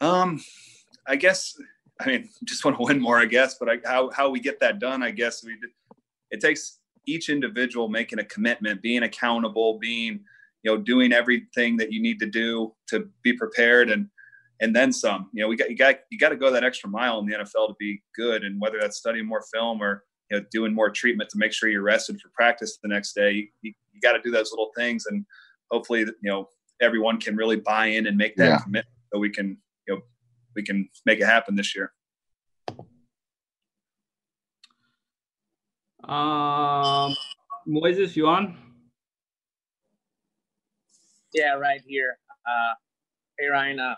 Um 0.00 0.42
I 1.06 1.16
guess 1.16 1.54
I 2.00 2.06
mean 2.06 2.28
just 2.44 2.64
want 2.64 2.76
to 2.78 2.84
win 2.84 3.00
more 3.00 3.18
I 3.18 3.26
guess, 3.26 3.56
but 3.58 3.68
I, 3.68 3.78
how 3.84 4.10
how 4.10 4.30
we 4.30 4.40
get 4.40 4.60
that 4.60 4.78
done, 4.78 5.02
I 5.02 5.10
guess 5.10 5.44
we 5.44 5.56
it 6.30 6.40
takes 6.40 6.78
each 7.06 7.28
individual 7.28 7.88
making 7.88 8.18
a 8.18 8.24
commitment, 8.24 8.82
being 8.82 9.04
accountable, 9.04 9.78
being 9.78 10.20
you 10.66 10.72
know, 10.72 10.76
doing 10.76 11.12
everything 11.12 11.76
that 11.76 11.92
you 11.92 12.02
need 12.02 12.18
to 12.18 12.26
do 12.26 12.74
to 12.88 13.08
be 13.22 13.32
prepared 13.32 13.88
and 13.88 14.08
and 14.60 14.74
then 14.74 14.92
some. 14.92 15.28
You 15.32 15.42
know, 15.42 15.48
we 15.48 15.56
got 15.56 15.70
you 15.70 15.76
got 15.76 15.96
you 16.10 16.18
got 16.18 16.30
to 16.30 16.36
go 16.36 16.50
that 16.50 16.64
extra 16.64 16.88
mile 16.88 17.18
in 17.18 17.26
the 17.26 17.34
NFL 17.34 17.68
to 17.68 17.74
be 17.78 18.02
good, 18.14 18.44
and 18.44 18.60
whether 18.60 18.78
that's 18.80 18.96
studying 18.96 19.26
more 19.26 19.44
film 19.52 19.82
or 19.82 20.04
you 20.30 20.38
know 20.38 20.44
doing 20.50 20.74
more 20.74 20.90
treatment 20.90 21.30
to 21.30 21.38
make 21.38 21.52
sure 21.52 21.68
you're 21.68 21.82
rested 21.82 22.20
for 22.20 22.30
practice 22.34 22.78
the 22.82 22.88
next 22.88 23.14
day. 23.14 23.32
You, 23.32 23.48
you, 23.62 23.72
you 23.92 24.00
got 24.00 24.12
to 24.12 24.20
do 24.22 24.30
those 24.30 24.50
little 24.50 24.70
things, 24.76 25.06
and 25.06 25.24
hopefully, 25.70 26.00
you 26.00 26.14
know, 26.22 26.48
everyone 26.80 27.18
can 27.18 27.36
really 27.36 27.56
buy 27.56 27.86
in 27.86 28.06
and 28.06 28.16
make 28.16 28.36
that 28.36 28.48
yeah. 28.48 28.58
commitment 28.58 28.94
so 29.12 29.18
we 29.18 29.30
can 29.30 29.56
you 29.86 29.94
know 29.94 30.00
we 30.54 30.62
can 30.62 30.88
make 31.04 31.20
it 31.20 31.26
happen 31.26 31.54
this 31.54 31.74
year. 31.74 31.92
Um, 36.04 37.14
Moises, 37.68 38.14
you 38.14 38.28
on? 38.28 38.56
Yeah, 41.34 41.54
right 41.54 41.80
here. 41.84 42.18
Uh, 42.46 42.74
hey 43.38 43.48
Ryan, 43.48 43.80
uh, 43.80 43.94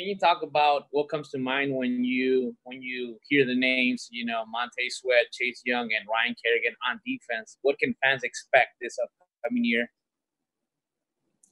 can 0.00 0.08
you 0.08 0.16
talk 0.16 0.42
about 0.42 0.86
what 0.92 1.10
comes 1.10 1.28
to 1.28 1.38
mind 1.38 1.74
when 1.74 2.02
you 2.02 2.56
when 2.64 2.80
you 2.80 3.18
hear 3.28 3.44
the 3.44 3.54
names, 3.54 4.08
you 4.10 4.24
know, 4.24 4.44
Montez 4.50 4.96
Sweat, 4.96 5.26
Chase 5.30 5.60
Young, 5.66 5.90
and 5.92 6.08
Ryan 6.08 6.34
Kerrigan 6.42 6.74
on 6.88 7.00
defense? 7.06 7.58
What 7.60 7.78
can 7.78 7.94
fans 8.02 8.22
expect 8.22 8.76
this 8.80 8.96
upcoming 8.98 9.64
year? 9.64 9.90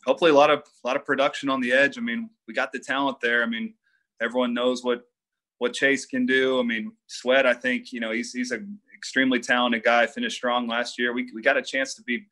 Hopefully, 0.06 0.30
a 0.30 0.34
lot 0.34 0.48
of 0.48 0.60
a 0.60 0.86
lot 0.86 0.96
of 0.96 1.04
production 1.04 1.50
on 1.50 1.60
the 1.60 1.72
edge. 1.72 1.98
I 1.98 2.00
mean, 2.00 2.30
we 2.46 2.54
got 2.54 2.72
the 2.72 2.78
talent 2.78 3.20
there. 3.20 3.42
I 3.42 3.46
mean, 3.46 3.74
everyone 4.22 4.54
knows 4.54 4.82
what 4.82 5.02
what 5.58 5.74
Chase 5.74 6.06
can 6.06 6.24
do. 6.24 6.58
I 6.58 6.62
mean, 6.62 6.92
Sweat, 7.06 7.44
I 7.44 7.52
think 7.52 7.92
you 7.92 8.00
know 8.00 8.12
he's 8.12 8.32
he's 8.32 8.50
an 8.50 8.78
extremely 8.96 9.40
talented 9.40 9.84
guy. 9.84 10.06
Finished 10.06 10.36
strong 10.36 10.66
last 10.66 10.98
year. 10.98 11.12
We 11.12 11.30
we 11.34 11.42
got 11.42 11.58
a 11.58 11.62
chance 11.62 11.94
to 11.96 12.02
be 12.02 12.26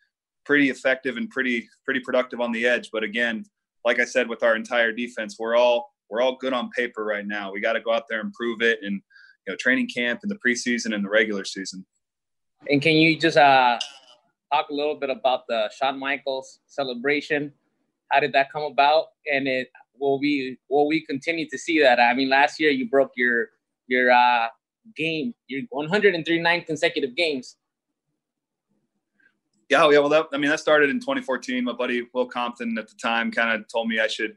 pretty 0.46 0.70
effective 0.70 1.18
and 1.18 1.28
pretty 1.28 1.68
pretty 1.84 2.00
productive 2.00 2.40
on 2.40 2.52
the 2.52 2.66
edge. 2.66 2.88
But 2.90 3.02
again, 3.04 3.44
like 3.84 4.00
I 4.00 4.06
said, 4.06 4.30
with 4.30 4.42
our 4.42 4.56
entire 4.56 4.92
defense, 4.92 5.36
we're 5.38 5.56
all 5.56 5.92
we're 6.10 6.20
all 6.20 6.36
good 6.36 6.52
on 6.52 6.70
paper 6.70 7.04
right 7.04 7.26
now. 7.26 7.52
We 7.52 7.60
got 7.60 7.74
to 7.74 7.80
go 7.80 7.92
out 7.92 8.04
there 8.08 8.20
and 8.20 8.32
prove 8.32 8.62
it 8.62 8.80
in 8.82 8.94
you 8.94 9.52
know 9.52 9.56
training 9.56 9.88
camp 9.94 10.20
and 10.22 10.30
the 10.30 10.36
preseason 10.36 10.94
and 10.94 11.04
the 11.04 11.08
regular 11.08 11.44
season. 11.44 11.84
And 12.68 12.80
can 12.80 12.94
you 12.94 13.18
just 13.18 13.36
uh, 13.36 13.78
talk 14.52 14.68
a 14.70 14.74
little 14.74 14.96
bit 14.96 15.10
about 15.10 15.46
the 15.48 15.70
Shawn 15.76 15.98
Michaels 15.98 16.60
celebration? 16.66 17.52
How 18.10 18.20
did 18.20 18.32
that 18.32 18.52
come 18.52 18.62
about? 18.62 19.06
And 19.32 19.46
it 19.48 19.68
will 19.98 20.18
we 20.18 20.58
will 20.68 20.88
we 20.88 21.04
continue 21.04 21.48
to 21.50 21.58
see 21.58 21.80
that? 21.80 22.00
I 22.00 22.14
mean, 22.14 22.28
last 22.28 22.60
year 22.60 22.70
you 22.70 22.88
broke 22.88 23.12
your 23.16 23.48
your 23.86 24.10
uh, 24.10 24.48
game, 24.96 25.34
your 25.48 25.62
139 25.70 26.64
consecutive 26.64 27.16
games. 27.16 27.56
Yeah, 29.68 29.90
yeah. 29.90 29.98
Well, 29.98 30.08
that, 30.10 30.26
I 30.32 30.38
mean, 30.38 30.50
that 30.50 30.60
started 30.60 30.90
in 30.90 31.00
2014. 31.00 31.64
My 31.64 31.72
buddy 31.72 32.06
Will 32.14 32.26
Compton 32.26 32.78
at 32.78 32.88
the 32.88 32.94
time 33.02 33.32
kind 33.32 33.50
of 33.50 33.66
told 33.68 33.88
me 33.88 33.98
I 33.98 34.06
should, 34.06 34.36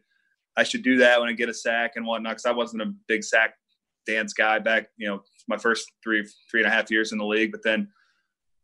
I 0.58 0.64
should 0.64 0.84
do 0.84 0.98
that 0.98 1.20
when 1.20 1.30
I 1.30 1.34
get 1.34 1.50
a 1.50 1.54
sack 1.54 1.94
and 1.96 2.06
whatnot. 2.06 2.34
Because 2.34 2.46
I 2.46 2.52
wasn't 2.52 2.82
a 2.82 2.94
big 3.08 3.24
sack 3.24 3.54
dance 4.06 4.34
guy 4.34 4.60
back, 4.60 4.88
you 4.98 5.08
know, 5.08 5.22
my 5.48 5.58
first 5.58 5.92
three, 6.04 6.28
three 6.50 6.62
and 6.62 6.68
a 6.68 6.74
half 6.74 6.92
years 6.92 7.12
in 7.12 7.18
the 7.18 7.26
league. 7.26 7.52
But 7.52 7.64
then, 7.64 7.88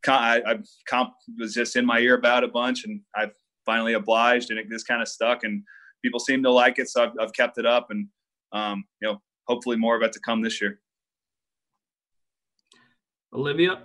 I, 0.07 0.41
I 0.45 0.59
comp 0.87 1.13
was 1.39 1.53
just 1.53 1.75
in 1.75 1.85
my 1.85 1.99
ear 1.99 2.15
about 2.15 2.43
a 2.43 2.47
bunch, 2.47 2.85
and 2.85 3.01
I 3.15 3.31
finally 3.65 3.93
obliged, 3.93 4.51
and 4.51 4.59
it 4.59 4.69
just 4.69 4.87
kind 4.87 5.01
of 5.01 5.07
stuck. 5.07 5.43
And 5.43 5.63
people 6.03 6.19
seem 6.19 6.43
to 6.43 6.51
like 6.51 6.79
it, 6.79 6.89
so 6.89 7.03
I've, 7.03 7.13
I've 7.19 7.33
kept 7.33 7.57
it 7.57 7.65
up, 7.65 7.87
and 7.89 8.07
um, 8.51 8.83
you 9.01 9.07
know, 9.07 9.21
hopefully 9.47 9.77
more 9.77 9.95
of 9.95 10.03
it 10.03 10.13
to 10.13 10.19
come 10.19 10.41
this 10.41 10.61
year. 10.61 10.79
Olivia. 13.33 13.83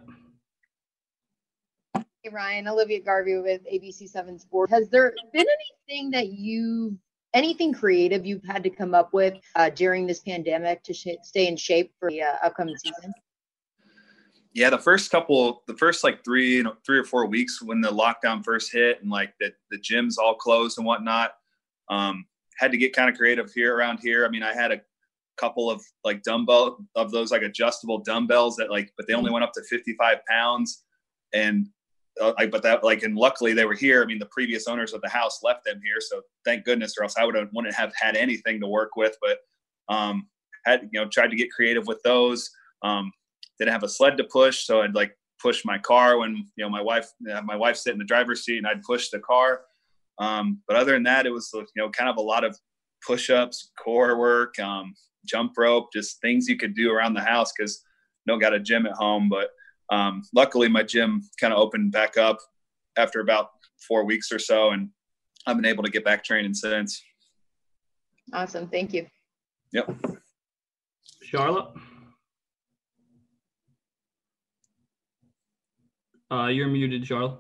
Hey 2.23 2.31
Ryan, 2.31 2.69
Olivia 2.69 3.01
Garvey 3.01 3.39
with 3.39 3.63
ABC7 3.73 4.41
Sports. 4.41 4.73
Has 4.73 4.91
there 4.91 5.15
been 5.33 5.47
anything 5.89 6.11
that 6.11 6.29
you've 6.29 6.95
anything 7.35 7.73
creative 7.73 8.27
you've 8.27 8.45
had 8.45 8.63
to 8.65 8.71
come 8.71 8.95
up 8.95 9.13
with 9.13 9.35
uh, 9.57 9.71
during 9.71 10.07
this 10.07 10.21
pandemic 10.21 10.83
to 10.85 10.95
sh- 10.95 11.09
stay 11.23 11.47
in 11.47 11.57
shape 11.57 11.93
for 11.99 12.11
the 12.11 12.23
uh, 12.23 12.37
upcoming 12.43 12.77
season? 12.77 13.13
Yeah, 14.53 14.71
the 14.71 14.79
first 14.79 15.11
couple, 15.11 15.63
the 15.69 15.77
first 15.77 16.03
like 16.03 16.25
three, 16.25 16.57
you 16.57 16.63
know, 16.65 16.75
three 16.85 16.99
or 16.99 17.05
four 17.05 17.27
weeks 17.27 17.63
when 17.63 17.81
the 17.81 17.91
lockdown 17.91 18.45
first 18.45 18.73
hit 18.73 19.01
and 19.01 19.11
like 19.11 19.33
the, 19.39 19.53
the 19.71 19.79
gyms 19.79 20.15
all 20.19 20.35
closed 20.35 20.79
and 20.79 20.87
whatnot, 20.87 21.33
um, 21.89 22.27
had 22.59 22.73
to 22.73 22.77
get 22.77 22.95
kind 22.95 23.09
of 23.09 23.17
creative 23.17 23.53
here 23.53 23.77
around 23.77 24.01
here. 24.03 24.27
I 24.27 24.29
mean, 24.29 24.43
I 24.43 24.53
had 24.53 24.73
a 24.73 24.81
couple 25.37 25.71
of 25.71 25.83
like 26.05 26.23
dumbbell 26.25 26.85
of 26.97 27.13
those 27.13 27.31
like 27.31 27.43
adjustable 27.43 27.99
dumbbells 27.99 28.57
that 28.57 28.71
like, 28.71 28.93
but 28.97 29.07
they 29.07 29.15
only 29.15 29.31
went 29.31 29.45
up 29.45 29.53
to 29.53 29.63
55 29.63 30.19
pounds. 30.29 30.83
And 31.33 31.69
like, 32.21 32.51
but 32.51 32.63
that 32.63 32.85
like, 32.85 33.03
and 33.03 33.17
luckily 33.17 33.53
they 33.53 33.65
were 33.65 33.75
here. 33.75 34.03
I 34.03 34.07
mean, 34.07 34.19
the 34.19 34.27
previous 34.27 34.69
owners 34.69 34.93
of 34.93 35.01
the 35.01 35.09
house 35.09 35.41
left 35.43 35.65
them 35.65 35.81
here, 35.85 36.01
so 36.01 36.21
thank 36.45 36.65
goodness, 36.65 36.95
or 36.99 37.05
else 37.05 37.17
I 37.19 37.25
would 37.25 37.35
have 37.35 37.49
wouldn't 37.53 37.75
have 37.75 37.93
had 37.97 38.17
anything 38.17 38.61
to 38.61 38.67
work 38.67 38.97
with. 38.97 39.17
But 39.21 39.39
um, 39.95 40.29
had 40.65 40.89
you 40.93 41.01
know 41.01 41.09
tried 41.09 41.31
to 41.31 41.37
get 41.37 41.51
creative 41.51 41.87
with 41.87 42.03
those. 42.03 42.51
Um, 42.83 43.13
didn't 43.59 43.73
have 43.73 43.83
a 43.83 43.89
sled 43.89 44.17
to 44.17 44.25
push, 44.25 44.65
so 44.65 44.83
I'd 44.83 44.95
like 44.95 45.17
push 45.41 45.65
my 45.65 45.79
car 45.79 46.19
when 46.19 46.37
you 46.57 46.65
know 46.65 46.71
my 46.71 46.83
wife 46.83 47.09
uh, 47.33 47.43
my 47.43 47.57
wife 47.57 47.77
sit 47.77 47.93
in 47.93 47.99
the 47.99 48.05
driver's 48.05 48.45
seat 48.45 48.59
and 48.59 48.67
I'd 48.67 48.83
push 48.83 49.11
the 49.11 49.21
car. 49.21 49.63
Um, 50.19 50.61
but 50.67 50.77
other 50.77 50.93
than 50.93 51.05
that, 51.05 51.27
it 51.27 51.31
was 51.31 51.51
you 51.55 51.67
know 51.77 51.91
kind 51.91 52.11
of 52.11 52.17
a 52.17 52.23
lot 52.23 52.45
of 52.45 52.57
push-ups, 53.07 53.71
core 53.83 54.19
work, 54.19 54.59
um, 54.59 54.95
jump 55.25 55.53
rope, 55.57 55.89
just 55.93 56.21
things 56.21 56.49
you 56.49 56.57
could 56.57 56.75
do 56.75 56.93
around 56.93 57.15
the 57.15 57.21
house 57.21 57.53
because 57.57 57.83
don't 58.27 58.39
got 58.39 58.55
a 58.55 58.61
gym 58.61 58.87
at 58.87 58.93
home. 58.93 59.29
But 59.29 59.51
um, 59.91 60.23
luckily, 60.35 60.69
my 60.69 60.83
gym 60.83 61.23
kind 61.41 61.53
of 61.53 61.59
opened 61.59 61.93
back 61.93 62.17
up 62.17 62.39
after 62.97 63.21
about 63.21 63.51
four 63.89 64.05
weeks 64.05 64.31
or 64.31 64.39
so, 64.39 64.71
and 64.71 64.91
I've 65.47 65.57
been 65.57 65.67
able 65.67 65.83
to 65.83 65.91
get 65.91 66.05
back 66.05 66.23
training 66.23 66.55
since. 66.55 67.03
Awesome. 68.33 68.69
Thank 68.69 68.93
you. 68.93 69.07
Yep. 69.73 69.91
Charlotte? 71.23 71.69
Uh, 76.31 76.47
you're 76.47 76.69
muted, 76.69 77.05
Charlotte. 77.07 77.39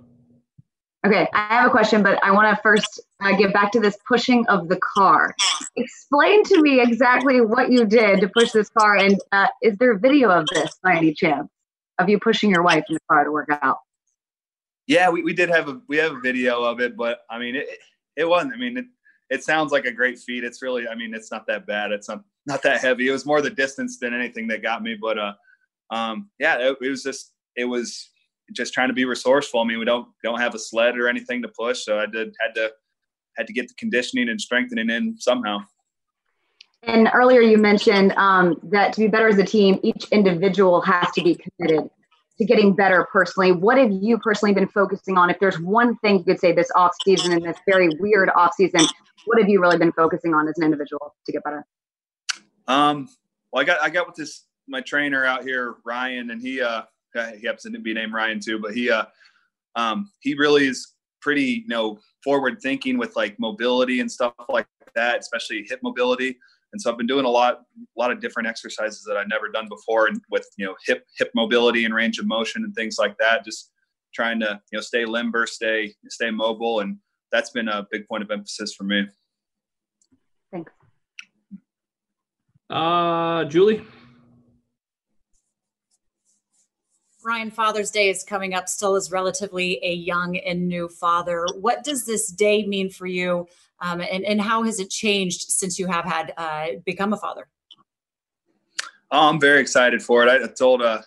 Okay, 1.06 1.26
I 1.32 1.54
have 1.54 1.66
a 1.66 1.70
question, 1.70 2.02
but 2.02 2.22
I 2.22 2.32
want 2.32 2.54
to 2.54 2.60
first 2.62 3.00
uh, 3.22 3.34
get 3.36 3.54
back 3.54 3.72
to 3.72 3.80
this 3.80 3.96
pushing 4.06 4.46
of 4.48 4.68
the 4.68 4.78
car. 4.94 5.34
Explain 5.76 6.44
to 6.44 6.60
me 6.60 6.80
exactly 6.80 7.40
what 7.40 7.70
you 7.70 7.86
did 7.86 8.20
to 8.20 8.28
push 8.28 8.50
this 8.50 8.68
car, 8.68 8.96
and 8.96 9.18
uh, 9.32 9.46
is 9.62 9.76
there 9.78 9.92
a 9.92 9.98
video 9.98 10.30
of 10.30 10.46
this 10.52 10.78
by 10.82 10.96
any 10.96 11.14
chance 11.14 11.48
of 12.02 12.08
you 12.08 12.18
pushing 12.18 12.50
your 12.50 12.62
wife 12.62 12.84
in 12.88 12.94
the 12.94 13.00
car 13.10 13.24
to 13.24 13.30
work 13.30 13.48
out? 13.62 13.78
Yeah, 14.86 15.10
we, 15.10 15.22
we 15.22 15.32
did 15.32 15.48
have 15.50 15.68
a 15.68 15.80
we 15.88 15.96
have 15.98 16.12
a 16.12 16.20
video 16.20 16.62
of 16.62 16.80
it, 16.80 16.96
but 16.96 17.20
I 17.30 17.38
mean 17.38 17.56
it 17.56 17.68
it 18.16 18.24
wasn't. 18.24 18.54
I 18.54 18.56
mean 18.56 18.76
it 18.76 18.86
it 19.30 19.44
sounds 19.44 19.72
like 19.72 19.84
a 19.84 19.92
great 19.92 20.18
feat. 20.18 20.44
It's 20.44 20.62
really 20.62 20.88
I 20.88 20.94
mean 20.94 21.14
it's 21.14 21.30
not 21.30 21.46
that 21.46 21.66
bad. 21.66 21.92
It's 21.92 22.08
not 22.08 22.22
not 22.46 22.62
that 22.62 22.80
heavy. 22.80 23.08
It 23.08 23.12
was 23.12 23.26
more 23.26 23.40
the 23.40 23.50
distance 23.50 23.98
than 23.98 24.14
anything 24.14 24.48
that 24.48 24.62
got 24.62 24.82
me. 24.82 24.96
But 25.00 25.18
uh, 25.18 25.32
um, 25.90 26.30
yeah, 26.38 26.58
it, 26.58 26.76
it 26.82 26.88
was 26.88 27.02
just 27.02 27.32
it 27.56 27.64
was 27.64 28.10
just 28.52 28.72
trying 28.72 28.88
to 28.88 28.94
be 28.94 29.04
resourceful. 29.04 29.60
I 29.60 29.64
mean, 29.64 29.78
we 29.78 29.84
don't 29.84 30.08
don't 30.24 30.40
have 30.40 30.54
a 30.54 30.58
sled 30.58 30.98
or 30.98 31.08
anything 31.08 31.42
to 31.42 31.48
push, 31.48 31.84
so 31.84 31.98
I 31.98 32.06
did 32.06 32.34
had 32.40 32.54
to 32.54 32.70
had 33.36 33.46
to 33.46 33.52
get 33.52 33.68
the 33.68 33.74
conditioning 33.78 34.28
and 34.28 34.40
strengthening 34.40 34.90
in 34.90 35.16
somehow. 35.18 35.58
And 36.82 37.10
earlier 37.12 37.40
you 37.40 37.58
mentioned 37.58 38.12
um, 38.12 38.58
that 38.64 38.92
to 38.94 39.00
be 39.00 39.06
better 39.06 39.28
as 39.28 39.38
a 39.38 39.44
team, 39.44 39.78
each 39.82 40.06
individual 40.10 40.80
has 40.80 41.10
to 41.12 41.22
be 41.22 41.36
committed 41.36 41.90
to 42.38 42.44
getting 42.46 42.74
better 42.74 43.06
personally. 43.12 43.52
What 43.52 43.76
have 43.76 43.90
you 43.90 44.18
personally 44.18 44.54
been 44.54 44.68
focusing 44.68 45.18
on? 45.18 45.28
If 45.28 45.38
there's 45.40 45.60
one 45.60 45.96
thing 45.98 46.18
you 46.18 46.24
could 46.24 46.40
say 46.40 46.52
this 46.52 46.70
off 46.74 46.92
season 47.04 47.32
in 47.32 47.42
this 47.42 47.58
very 47.68 47.90
weird 48.00 48.30
off 48.34 48.54
season, 48.54 48.80
what 49.26 49.38
have 49.38 49.48
you 49.48 49.60
really 49.60 49.76
been 49.76 49.92
focusing 49.92 50.32
on 50.32 50.48
as 50.48 50.56
an 50.56 50.64
individual 50.64 51.14
to 51.26 51.32
get 51.32 51.44
better? 51.44 51.66
Um, 52.66 53.08
well, 53.52 53.62
I 53.62 53.64
got 53.64 53.82
I 53.82 53.90
got 53.90 54.06
with 54.06 54.16
this 54.16 54.46
my 54.66 54.80
trainer 54.80 55.24
out 55.24 55.42
here, 55.42 55.76
Ryan, 55.84 56.30
and 56.30 56.40
he 56.40 56.62
uh 56.62 56.82
he 57.38 57.46
happens 57.46 57.62
to 57.62 57.78
be 57.78 57.92
named 57.92 58.14
Ryan 58.14 58.40
too, 58.40 58.58
but 58.58 58.74
he 58.74 58.90
uh 58.90 59.04
um 59.76 60.10
he 60.20 60.34
really 60.34 60.66
is 60.66 60.94
pretty 61.20 61.42
you 61.42 61.68
know 61.68 61.98
forward 62.24 62.58
thinking 62.62 62.96
with 62.96 63.16
like 63.16 63.38
mobility 63.38 64.00
and 64.00 64.10
stuff 64.10 64.32
like 64.48 64.66
that, 64.94 65.18
especially 65.18 65.66
hip 65.68 65.80
mobility. 65.82 66.38
And 66.72 66.80
so 66.80 66.90
I've 66.90 66.98
been 66.98 67.06
doing 67.06 67.24
a 67.24 67.30
lot 67.30 67.62
a 67.78 68.00
lot 68.00 68.10
of 68.10 68.20
different 68.20 68.48
exercises 68.48 69.04
that 69.06 69.16
I've 69.16 69.28
never 69.28 69.48
done 69.48 69.68
before, 69.68 70.06
and 70.06 70.20
with 70.30 70.46
you 70.56 70.66
know 70.66 70.74
hip 70.86 71.04
hip 71.18 71.30
mobility 71.34 71.84
and 71.84 71.94
range 71.94 72.18
of 72.18 72.26
motion 72.26 72.64
and 72.64 72.74
things 72.74 72.96
like 72.98 73.16
that. 73.18 73.44
Just 73.44 73.72
trying 74.14 74.40
to 74.40 74.60
you 74.70 74.76
know 74.76 74.82
stay 74.82 75.04
limber, 75.04 75.46
stay 75.46 75.94
stay 76.08 76.30
mobile, 76.30 76.80
and 76.80 76.98
that's 77.32 77.50
been 77.50 77.68
a 77.68 77.86
big 77.90 78.06
point 78.08 78.22
of 78.22 78.30
emphasis 78.30 78.74
for 78.74 78.84
me. 78.84 79.06
Thanks. 80.52 80.72
Uh, 82.68 83.44
Julie. 83.44 83.84
Ryan, 87.22 87.50
Father's 87.50 87.90
Day 87.90 88.08
is 88.08 88.24
coming 88.24 88.54
up, 88.54 88.66
still 88.66 88.96
as 88.96 89.12
relatively 89.12 89.78
a 89.82 89.92
young 89.92 90.38
and 90.38 90.66
new 90.66 90.88
father. 90.88 91.46
What 91.60 91.84
does 91.84 92.06
this 92.06 92.28
day 92.28 92.64
mean 92.66 92.88
for 92.88 93.06
you? 93.06 93.46
Um, 93.80 94.00
and, 94.00 94.24
and 94.24 94.40
how 94.40 94.62
has 94.64 94.78
it 94.78 94.90
changed 94.90 95.50
since 95.50 95.78
you 95.78 95.86
have 95.86 96.04
had 96.04 96.32
uh, 96.36 96.66
become 96.84 97.12
a 97.12 97.16
father? 97.16 97.48
Oh, 99.10 99.28
I'm 99.28 99.40
very 99.40 99.60
excited 99.60 100.02
for 100.02 100.24
it. 100.24 100.42
I, 100.42 100.46
told 100.46 100.82
uh, 100.82 101.00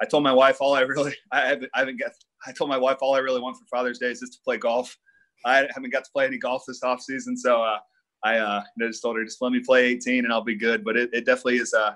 I 0.00 0.04
told 0.04 0.22
my 0.22 0.32
wife 0.32 0.58
all 0.60 0.74
I 0.74 0.80
really 0.80 1.14
I 1.32 1.40
haven't, 1.48 1.70
I 1.74 1.80
haven't 1.80 1.98
got 1.98 2.12
I 2.46 2.52
told 2.52 2.70
my 2.70 2.78
wife 2.78 2.98
all 3.00 3.14
I 3.14 3.18
really 3.18 3.40
want 3.40 3.56
for 3.56 3.64
Father's 3.66 3.98
Day 3.98 4.10
is 4.10 4.20
just 4.20 4.34
to 4.34 4.38
play 4.44 4.56
golf. 4.56 4.96
I 5.44 5.66
haven't 5.74 5.90
got 5.90 6.04
to 6.04 6.10
play 6.12 6.26
any 6.26 6.38
golf 6.38 6.64
this 6.66 6.82
off 6.82 7.00
season, 7.00 7.36
so 7.36 7.62
uh, 7.62 7.78
I 8.22 8.38
uh, 8.38 8.62
just 8.78 9.02
told 9.02 9.16
her 9.16 9.24
just 9.24 9.40
let 9.42 9.52
me 9.52 9.60
play 9.60 9.86
18 9.86 10.24
and 10.24 10.32
I'll 10.32 10.42
be 10.42 10.54
good. 10.54 10.84
But 10.84 10.96
it, 10.96 11.10
it 11.12 11.26
definitely 11.26 11.56
is 11.56 11.74
uh, 11.74 11.92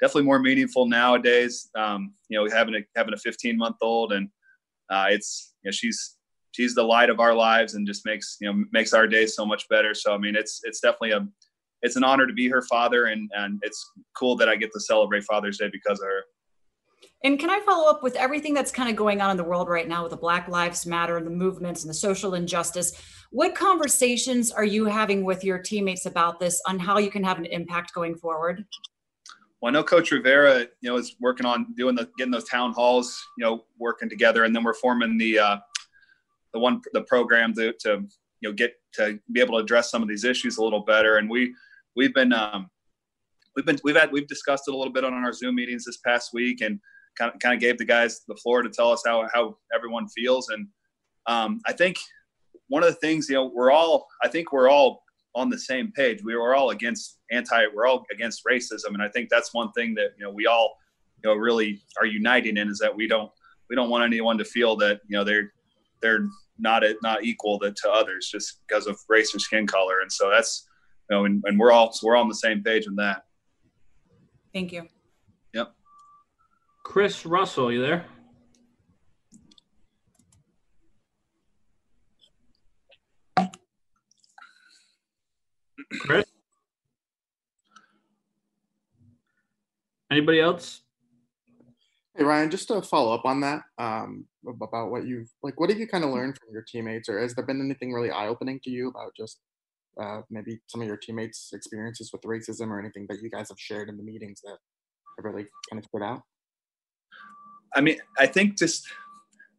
definitely 0.00 0.24
more 0.24 0.38
meaningful 0.38 0.86
nowadays. 0.86 1.70
Um, 1.76 2.14
you 2.28 2.38
know, 2.38 2.48
having 2.54 2.74
a 2.74 2.80
having 2.96 3.14
a 3.14 3.18
15 3.18 3.56
month 3.56 3.76
old, 3.80 4.12
and 4.12 4.28
uh, 4.90 5.06
it's 5.10 5.54
you 5.62 5.68
know 5.68 5.72
she's 5.72 6.17
she's 6.58 6.74
the 6.74 6.82
light 6.82 7.08
of 7.08 7.20
our 7.20 7.34
lives, 7.34 7.74
and 7.74 7.86
just 7.86 8.04
makes 8.04 8.36
you 8.40 8.52
know 8.52 8.64
makes 8.72 8.92
our 8.92 9.06
days 9.06 9.36
so 9.36 9.46
much 9.46 9.68
better. 9.68 9.94
So 9.94 10.12
I 10.12 10.18
mean, 10.18 10.34
it's 10.34 10.60
it's 10.64 10.80
definitely 10.80 11.12
a 11.12 11.26
it's 11.82 11.94
an 11.94 12.02
honor 12.02 12.26
to 12.26 12.32
be 12.32 12.48
her 12.48 12.62
father, 12.62 13.06
and 13.06 13.30
and 13.36 13.60
it's 13.62 13.90
cool 14.16 14.36
that 14.36 14.48
I 14.48 14.56
get 14.56 14.72
to 14.72 14.80
celebrate 14.80 15.24
Father's 15.24 15.58
Day 15.58 15.70
because 15.72 16.00
of 16.00 16.06
her. 16.06 16.24
And 17.24 17.38
can 17.38 17.50
I 17.50 17.60
follow 17.60 17.88
up 17.88 18.02
with 18.02 18.16
everything 18.16 18.54
that's 18.54 18.70
kind 18.72 18.88
of 18.88 18.96
going 18.96 19.20
on 19.20 19.30
in 19.30 19.36
the 19.36 19.44
world 19.44 19.68
right 19.68 19.88
now 19.88 20.02
with 20.02 20.10
the 20.10 20.16
Black 20.16 20.48
Lives 20.48 20.86
Matter 20.86 21.16
and 21.16 21.26
the 21.26 21.32
movements 21.32 21.82
and 21.82 21.90
the 21.90 21.94
social 21.94 22.34
injustice? 22.34 22.92
What 23.30 23.54
conversations 23.54 24.50
are 24.50 24.64
you 24.64 24.86
having 24.86 25.24
with 25.24 25.44
your 25.44 25.58
teammates 25.58 26.06
about 26.06 26.40
this 26.40 26.60
on 26.66 26.78
how 26.78 26.98
you 26.98 27.10
can 27.10 27.24
have 27.24 27.38
an 27.38 27.46
impact 27.46 27.92
going 27.92 28.16
forward? 28.16 28.64
Well, 29.60 29.70
I 29.70 29.72
know 29.72 29.82
Coach 29.82 30.12
Rivera, 30.12 30.60
you 30.80 30.90
know, 30.90 30.96
is 30.96 31.16
working 31.20 31.44
on 31.44 31.74
doing 31.76 31.96
the 31.96 32.08
getting 32.16 32.30
those 32.30 32.48
town 32.48 32.72
halls, 32.72 33.20
you 33.36 33.44
know, 33.44 33.64
working 33.78 34.08
together, 34.08 34.44
and 34.44 34.54
then 34.54 34.62
we're 34.62 34.74
forming 34.74 35.18
the 35.18 35.38
uh, 35.40 35.56
the 36.52 36.58
one 36.58 36.80
the 36.92 37.02
program 37.02 37.54
to, 37.54 37.72
to 37.80 38.06
you 38.40 38.48
know 38.48 38.52
get 38.52 38.74
to 38.94 39.18
be 39.32 39.40
able 39.40 39.58
to 39.58 39.64
address 39.64 39.90
some 39.90 40.02
of 40.02 40.08
these 40.08 40.24
issues 40.24 40.58
a 40.58 40.62
little 40.62 40.80
better. 40.80 41.16
And 41.16 41.28
we 41.28 41.54
we've 41.96 42.14
been 42.14 42.32
um, 42.32 42.70
we've 43.56 43.66
been 43.66 43.78
we've 43.84 43.96
had 43.96 44.12
we've 44.12 44.28
discussed 44.28 44.64
it 44.68 44.74
a 44.74 44.76
little 44.76 44.92
bit 44.92 45.04
on 45.04 45.12
our 45.12 45.32
Zoom 45.32 45.56
meetings 45.56 45.84
this 45.84 45.98
past 45.98 46.32
week, 46.32 46.60
and 46.60 46.80
kind 47.18 47.32
of 47.32 47.40
kind 47.40 47.54
of 47.54 47.60
gave 47.60 47.78
the 47.78 47.84
guys 47.84 48.22
the 48.28 48.36
floor 48.36 48.62
to 48.62 48.70
tell 48.70 48.90
us 48.90 49.02
how 49.06 49.28
how 49.32 49.56
everyone 49.74 50.08
feels. 50.08 50.48
And 50.48 50.68
um, 51.26 51.60
I 51.66 51.72
think 51.72 51.96
one 52.68 52.82
of 52.82 52.88
the 52.88 52.96
things 52.96 53.28
you 53.28 53.34
know 53.34 53.50
we're 53.52 53.70
all 53.70 54.06
I 54.22 54.28
think 54.28 54.52
we're 54.52 54.70
all 54.70 55.02
on 55.34 55.50
the 55.50 55.58
same 55.58 55.92
page. 55.92 56.22
We 56.24 56.34
were 56.34 56.54
all 56.54 56.70
against 56.70 57.18
anti, 57.30 57.64
we're 57.74 57.86
all 57.86 58.04
against 58.12 58.44
racism, 58.44 58.94
and 58.94 59.02
I 59.02 59.08
think 59.08 59.28
that's 59.28 59.52
one 59.52 59.72
thing 59.72 59.94
that 59.94 60.10
you 60.18 60.24
know 60.24 60.30
we 60.30 60.46
all 60.46 60.76
you 61.22 61.30
know 61.30 61.36
really 61.36 61.82
are 61.98 62.06
uniting 62.06 62.56
in 62.56 62.68
is 62.68 62.78
that 62.78 62.94
we 62.94 63.06
don't 63.06 63.30
we 63.68 63.76
don't 63.76 63.90
want 63.90 64.04
anyone 64.04 64.38
to 64.38 64.44
feel 64.44 64.76
that 64.76 65.00
you 65.08 65.16
know 65.16 65.24
they're 65.24 65.52
they're 66.00 66.26
not 66.58 66.82
not 67.02 67.24
equal 67.24 67.58
to, 67.60 67.72
to 67.72 67.90
others 67.90 68.28
just 68.30 68.60
because 68.66 68.86
of 68.86 68.98
race 69.08 69.34
or 69.34 69.38
skin 69.38 69.66
color, 69.66 70.00
and 70.00 70.10
so 70.10 70.30
that's 70.30 70.68
you 71.10 71.16
know, 71.16 71.24
and, 71.24 71.42
and 71.46 71.58
we're 71.58 71.72
all 71.72 71.92
so 71.92 72.06
we're 72.06 72.16
all 72.16 72.22
on 72.22 72.28
the 72.28 72.34
same 72.34 72.62
page 72.62 72.86
in 72.86 72.96
that. 72.96 73.24
Thank 74.52 74.72
you. 74.72 74.88
Yep. 75.54 75.74
Chris 76.84 77.26
Russell, 77.26 77.72
you 77.72 77.80
there? 77.80 78.06
Chris? 86.00 86.26
Anybody 90.10 90.40
else? 90.40 90.82
Hey 92.18 92.24
Ryan, 92.24 92.50
just 92.50 92.66
to 92.66 92.82
follow 92.82 93.14
up 93.14 93.24
on 93.24 93.40
that, 93.42 93.62
um, 93.78 94.24
about 94.44 94.90
what 94.90 95.06
you've 95.06 95.30
like, 95.44 95.60
what 95.60 95.70
have 95.70 95.78
you 95.78 95.86
kind 95.86 96.02
of 96.02 96.10
learned 96.10 96.36
from 96.36 96.52
your 96.52 96.64
teammates, 96.66 97.08
or 97.08 97.20
has 97.20 97.32
there 97.32 97.46
been 97.46 97.60
anything 97.60 97.92
really 97.92 98.10
eye-opening 98.10 98.58
to 98.64 98.70
you 98.70 98.88
about 98.88 99.12
just 99.16 99.38
uh, 100.02 100.22
maybe 100.28 100.58
some 100.66 100.80
of 100.80 100.88
your 100.88 100.96
teammates' 100.96 101.50
experiences 101.52 102.10
with 102.12 102.22
racism, 102.22 102.70
or 102.70 102.80
anything 102.80 103.06
that 103.08 103.22
you 103.22 103.30
guys 103.30 103.50
have 103.50 103.60
shared 103.60 103.88
in 103.88 103.96
the 103.96 104.02
meetings 104.02 104.40
that 104.42 104.58
have 105.16 105.24
really 105.24 105.46
kind 105.70 105.78
of 105.78 105.84
stood 105.84 106.02
out? 106.02 106.22
I 107.76 107.82
mean, 107.82 108.00
I 108.18 108.26
think 108.26 108.58
just 108.58 108.88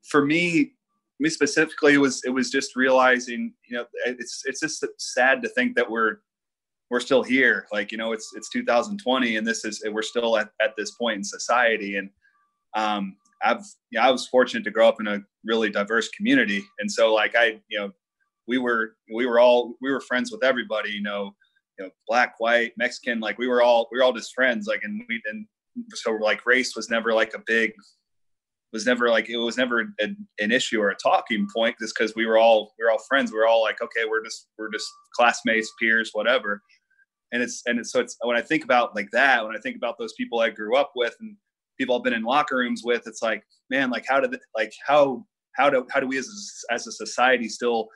for 0.10 0.26
me, 0.26 0.74
me 1.22 1.30
specifically, 1.30 1.94
it 1.94 2.00
was 2.00 2.22
it 2.26 2.32
was 2.32 2.52
just 2.52 2.76
realizing, 2.76 3.54
you 3.70 3.78
know, 3.78 3.86
it's 4.06 4.44
it's 4.46 4.60
just 4.60 4.86
sad 4.98 5.42
to 5.44 5.48
think 5.48 5.78
that 5.78 5.90
we're 5.90 6.18
we're 6.90 7.00
still 7.00 7.24
here. 7.24 7.68
Like 7.72 7.94
you 7.94 7.98
know, 7.98 8.12
it's 8.12 8.34
it's 8.36 8.50
2020, 8.50 9.38
and 9.38 9.48
this 9.48 9.64
is 9.64 9.82
we're 9.90 10.02
still 10.02 10.36
at, 10.36 10.50
at 10.62 10.76
this 10.76 10.92
point 10.92 11.20
in 11.20 11.24
society. 11.24 11.96
And 11.96 12.10
um, 12.76 13.16
I've 13.44 13.64
yeah, 13.92 14.08
I 14.08 14.12
was 14.12 14.28
fortunate 14.28 14.64
to 14.66 14.72
grow 14.72 14.88
up 14.88 15.00
in 15.00 15.08
a 15.08 15.20
really 15.46 15.70
diverse 15.70 16.10
community, 16.10 16.64
and 16.80 16.92
so 16.92 17.14
like 17.14 17.36
I 17.36 17.60
you 17.70 17.80
know 17.80 17.92
we 18.48 18.58
were 18.58 18.96
we 19.14 19.26
were 19.26 19.40
all 19.40 19.76
we 19.82 19.92
were 19.92 20.02
friends 20.02 20.32
with 20.32 20.44
everybody. 20.44 20.92
You 20.92 21.04
know, 21.04 21.36
you 21.78 21.86
know, 21.86 21.92
black, 22.08 22.36
white, 22.40 22.74
Mexican. 22.78 23.20
Like 23.20 23.38
we 23.38 23.48
were 23.48 23.62
all 23.62 23.88
we 23.92 23.98
were 23.98 24.04
all 24.04 24.14
just 24.14 24.34
friends. 24.34 24.68
Like 24.68 24.84
and 24.84 25.04
we 25.08 25.22
and 25.26 25.46
so 25.94 26.12
like 26.12 26.46
race 26.46 26.76
was 26.76 26.90
never 26.90 27.14
like 27.14 27.34
a 27.34 27.42
big 27.46 27.74
was 28.72 28.86
never 28.86 29.10
like 29.10 29.30
it 29.30 29.38
was 29.38 29.58
never 29.58 29.82
a, 30.00 30.08
an 30.40 30.52
issue 30.52 30.82
or 30.82 30.90
a 30.90 30.96
talking 30.96 31.48
point 31.56 31.76
just 31.80 31.96
because 31.98 32.16
we 32.16 32.26
were 32.26 32.38
all 32.38 32.74
we 32.78 32.86
were 32.86 32.92
all 32.92 33.00
friends 33.08 33.32
We 33.32 33.40
are 33.40 33.48
all 33.48 33.62
like 33.62 33.82
okay 33.82 34.06
we're 34.08 34.24
just 34.24 34.48
we're 34.58 34.72
just 34.72 34.88
classmates 35.14 35.72
peers 35.80 36.12
whatever 36.14 36.62
and 37.32 37.42
it's 37.42 37.64
and 37.66 37.80
it's 37.80 37.92
so 37.92 38.00
it's 38.00 38.16
when 38.22 38.38
i 38.38 38.42
think 38.42 38.64
about 38.64 38.96
like 38.96 39.10
that 39.12 39.44
when 39.46 39.56
i 39.56 39.60
think 39.60 39.76
about 39.76 39.98
those 39.98 40.14
people 40.14 40.40
i 40.40 40.50
grew 40.50 40.76
up 40.76 40.92
with 40.96 41.16
and 41.20 41.36
people 41.80 41.96
i've 41.96 42.04
been 42.04 42.14
in 42.14 42.24
locker 42.24 42.58
rooms 42.58 42.82
with 42.84 43.02
it's 43.08 43.24
like 43.24 43.42
man 43.70 43.90
like 43.90 44.06
how 44.08 44.20
did 44.20 44.38
like 44.56 44.72
how 44.86 45.26
how 45.56 45.70
do 45.70 45.86
how 45.92 46.00
do 46.00 46.08
we 46.08 46.18
as 46.18 46.28
a, 46.70 46.74
as 46.74 46.86
a 46.86 46.92
society 46.92 47.50
still 47.50 47.88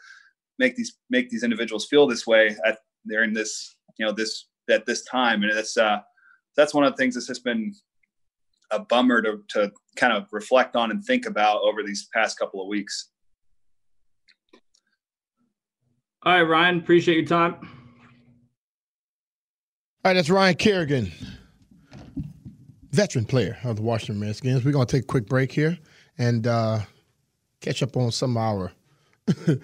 make 0.58 0.76
these 0.76 0.98
make 1.10 1.30
these 1.30 1.44
individuals 1.44 1.86
feel 1.88 2.08
this 2.08 2.26
way 2.26 2.56
at 2.66 2.80
they're 3.06 3.24
in 3.24 3.34
this 3.34 3.76
you 4.00 4.06
know 4.06 4.12
this 4.12 4.48
at 4.70 4.86
this 4.86 5.04
time 5.04 5.44
and 5.44 5.52
it's 5.52 5.78
uh 5.78 6.00
that's 6.56 6.74
one 6.74 6.84
of 6.84 6.94
the 6.94 6.98
things 6.98 7.16
that's 7.16 7.28
just 7.28 7.44
been 7.44 7.74
a 8.74 8.80
bummer 8.80 9.22
to, 9.22 9.40
to 9.50 9.72
kind 9.96 10.14
of 10.14 10.28
reflect 10.32 10.76
on 10.76 10.92
and 10.92 11.04
think 11.04 11.26
about 11.26 11.62
over 11.62 11.84
these 11.84 12.08
past 12.14 12.38
couple 12.38 12.62
of 12.62 12.68
weeks. 12.68 13.10
All 16.26 16.34
right, 16.34 16.42
Ryan, 16.42 16.80
appreciate 16.80 17.18
your 17.18 17.26
time. 17.26 17.56
All 20.06 20.10
right, 20.10 20.14
that's 20.14 20.30
Ryan 20.30 20.56
Kerrigan, 20.56 21.12
veteran 22.94 23.26
player 23.26 23.58
of 23.64 23.78
the 23.78 23.82
Washington 23.82 24.22
Redskins. 24.22 24.64
We're 24.64 24.72
going 24.72 24.88
to 24.88 24.92
take 24.96 25.04
a 25.04 25.08
quick 25.08 25.28
break 25.28 25.52
here 25.52 25.78
and 26.18 26.48
uh, 26.48 26.80
catch 27.60 27.84
up 27.84 27.98
on 27.98 28.12
some 28.12 28.38
of 28.38 28.44
our 28.44 28.72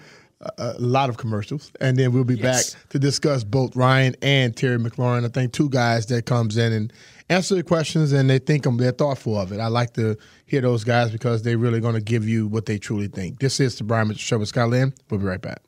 a 0.58 0.74
lot 0.78 1.10
of 1.10 1.16
commercials, 1.18 1.70
and 1.80 1.98
then 1.98 2.12
we'll 2.12 2.24
be 2.24 2.36
yes. 2.36 2.74
back 2.74 2.88
to 2.90 2.98
discuss 2.98 3.44
both 3.44 3.76
Ryan 3.76 4.16
and 4.22 4.56
Terry 4.56 4.78
McLaurin. 4.78 5.24
I 5.24 5.28
think 5.28 5.52
two 5.52 5.68
guys 5.68 6.06
that 6.06 6.24
comes 6.24 6.56
in 6.56 6.72
and 6.72 6.92
answer 7.28 7.54
the 7.54 7.62
questions, 7.62 8.12
and 8.12 8.28
they 8.28 8.38
think 8.38 8.64
them, 8.64 8.78
they're 8.78 8.92
thoughtful 8.92 9.38
of 9.38 9.52
it. 9.52 9.60
I 9.60 9.66
like 9.66 9.92
to 9.94 10.16
hear 10.46 10.62
those 10.62 10.82
guys 10.82 11.10
because 11.10 11.42
they're 11.42 11.58
really 11.58 11.80
going 11.80 11.94
to 11.94 12.00
give 12.00 12.26
you 12.26 12.46
what 12.46 12.66
they 12.66 12.78
truly 12.78 13.08
think. 13.08 13.38
This 13.38 13.60
is 13.60 13.76
the 13.76 13.84
Brian 13.84 14.08
Mitchell 14.08 14.20
Show 14.20 14.38
with 14.38 14.48
Scott 14.48 14.70
Lynn. 14.70 14.94
We'll 15.10 15.20
be 15.20 15.26
right 15.26 15.40
back. 15.40 15.60